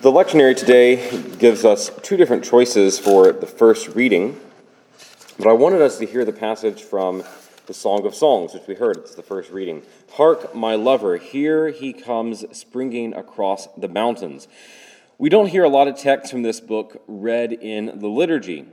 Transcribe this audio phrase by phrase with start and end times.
[0.00, 4.40] The lectionary today gives us two different choices for the first reading,
[5.36, 7.24] but I wanted us to hear the passage from
[7.66, 8.98] the Song of Songs, which we heard.
[8.98, 9.82] It's the first reading.
[10.12, 14.46] Hark, my lover, here he comes springing across the mountains.
[15.18, 18.66] We don't hear a lot of text from this book read in the liturgy.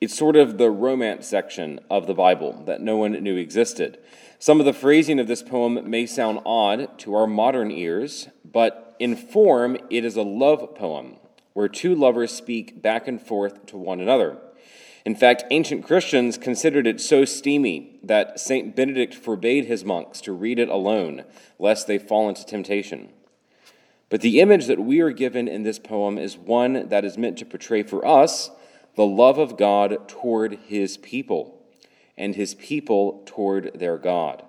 [0.00, 3.98] It's sort of the romance section of the Bible that no one knew existed.
[4.38, 8.83] Some of the phrasing of this poem may sound odd to our modern ears, but
[8.98, 11.16] in form, it is a love poem
[11.52, 14.38] where two lovers speak back and forth to one another.
[15.04, 18.74] In fact, ancient Christians considered it so steamy that St.
[18.74, 21.24] Benedict forbade his monks to read it alone,
[21.58, 23.10] lest they fall into temptation.
[24.08, 27.38] But the image that we are given in this poem is one that is meant
[27.38, 28.50] to portray for us
[28.96, 31.60] the love of God toward his people,
[32.16, 34.44] and his people toward their God.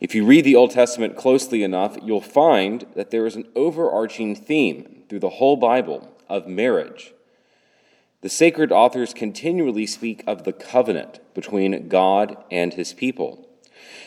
[0.00, 4.34] If you read the Old Testament closely enough, you'll find that there is an overarching
[4.34, 7.12] theme through the whole Bible of marriage.
[8.20, 13.46] The sacred authors continually speak of the covenant between God and his people.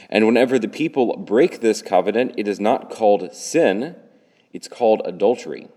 [0.09, 3.95] And whenever the people break this covenant, it is not called sin,
[4.53, 5.67] it's called adultery.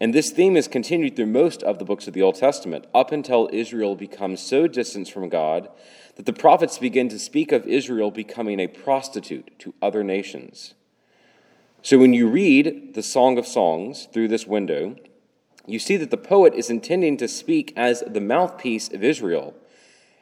[0.00, 3.12] And this theme is continued through most of the books of the Old Testament, up
[3.12, 5.68] until Israel becomes so distant from God
[6.16, 10.74] that the prophets begin to speak of Israel becoming a prostitute to other nations.
[11.82, 14.96] So when you read the Song of Songs through this window,
[15.66, 19.54] you see that the poet is intending to speak as the mouthpiece of Israel,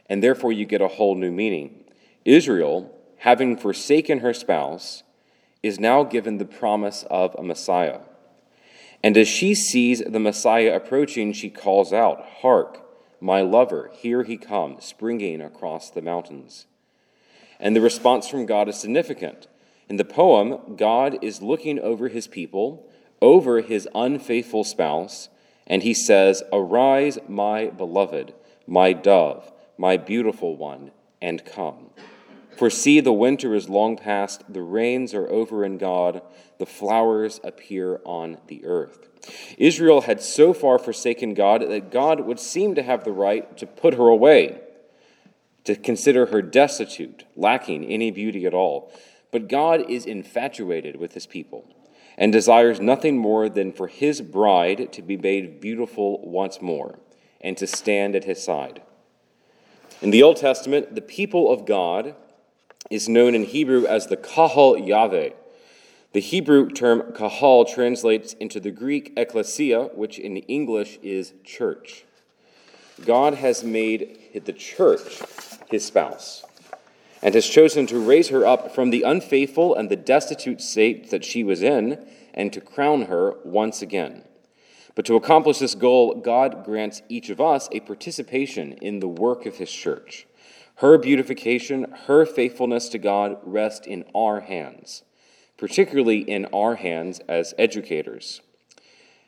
[0.06, 1.84] and therefore you get a whole new meaning.
[2.24, 5.04] Israel, having forsaken her spouse,
[5.62, 8.00] is now given the promise of a Messiah.
[9.02, 12.84] And as she sees the Messiah approaching, she calls out, Hark!
[13.20, 16.66] My lover, here he comes, springing across the mountains.
[17.58, 19.48] And the response from God is significant.
[19.88, 22.88] In the poem, God is looking over his people,
[23.20, 25.28] over his unfaithful spouse,
[25.66, 28.34] and he says, Arise, my beloved,
[28.66, 31.90] my dove, my beautiful one, and come.
[32.58, 36.22] For see, the winter is long past, the rains are over in God,
[36.58, 39.08] the flowers appear on the earth.
[39.58, 43.66] Israel had so far forsaken God that God would seem to have the right to
[43.66, 44.60] put her away,
[45.62, 48.92] to consider her destitute, lacking any beauty at all.
[49.30, 51.64] But God is infatuated with his people
[52.16, 56.98] and desires nothing more than for his bride to be made beautiful once more
[57.40, 58.82] and to stand at his side.
[60.02, 62.16] In the Old Testament, the people of God
[62.90, 65.30] is known in Hebrew as the Kahal Yahweh.
[66.12, 72.04] The Hebrew term kahal translates into the Greek ekklesia, which in English is church.
[73.04, 75.22] God has made the church
[75.70, 76.44] his spouse
[77.22, 81.24] and has chosen to raise her up from the unfaithful and the destitute state that
[81.24, 84.22] she was in and to crown her once again.
[84.94, 89.46] But to accomplish this goal, God grants each of us a participation in the work
[89.46, 90.26] of his church.
[90.78, 95.02] Her beautification, her faithfulness to God rest in our hands,
[95.56, 98.42] particularly in our hands as educators.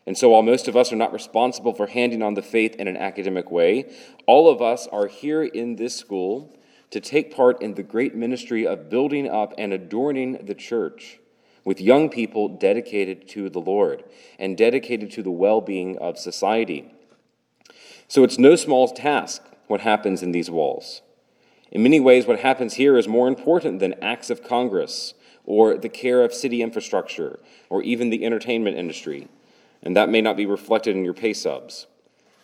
[0.06, 2.86] And so, while most of us are not responsible for handing on the faith in
[2.86, 3.92] an academic way,
[4.26, 6.56] all of us are here in this school
[6.92, 11.18] to take part in the great ministry of building up and adorning the church
[11.64, 14.04] with young people dedicated to the Lord
[14.38, 16.94] and dedicated to the well being of society.
[18.06, 21.02] So, it's no small task what happens in these walls.
[21.70, 25.14] In many ways, what happens here is more important than acts of Congress
[25.44, 27.38] or the care of city infrastructure
[27.68, 29.28] or even the entertainment industry.
[29.82, 31.86] And that may not be reflected in your pay subs.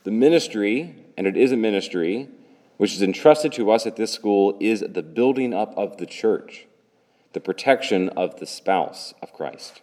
[0.04, 2.28] The ministry, and it is a ministry,
[2.76, 6.66] which is entrusted to us at this school, is the building up of the church,
[7.32, 9.82] the protection of the spouse of Christ.